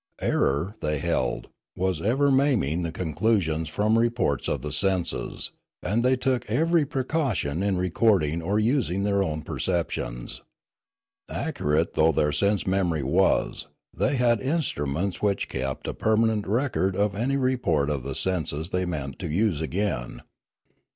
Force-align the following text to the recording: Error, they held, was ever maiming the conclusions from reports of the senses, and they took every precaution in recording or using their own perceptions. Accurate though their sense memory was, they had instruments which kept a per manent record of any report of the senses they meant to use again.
Error, 0.19 0.73
they 0.81 0.97
held, 0.97 1.47
was 1.75 2.01
ever 2.01 2.31
maiming 2.31 2.81
the 2.81 2.91
conclusions 2.91 3.69
from 3.69 3.99
reports 3.99 4.47
of 4.47 4.63
the 4.63 4.71
senses, 4.71 5.51
and 5.83 6.01
they 6.01 6.15
took 6.15 6.43
every 6.49 6.87
precaution 6.87 7.61
in 7.61 7.77
recording 7.77 8.41
or 8.41 8.57
using 8.57 9.03
their 9.03 9.21
own 9.21 9.43
perceptions. 9.43 10.41
Accurate 11.29 11.93
though 11.93 12.11
their 12.11 12.31
sense 12.31 12.65
memory 12.65 13.03
was, 13.03 13.67
they 13.95 14.15
had 14.15 14.41
instruments 14.41 15.21
which 15.21 15.47
kept 15.47 15.87
a 15.87 15.93
per 15.93 16.17
manent 16.17 16.47
record 16.47 16.95
of 16.95 17.13
any 17.13 17.37
report 17.37 17.91
of 17.91 18.01
the 18.01 18.15
senses 18.15 18.71
they 18.71 18.85
meant 18.85 19.19
to 19.19 19.27
use 19.27 19.61
again. 19.61 20.21